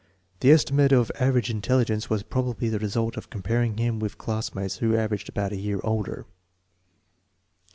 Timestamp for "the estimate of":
0.39-1.11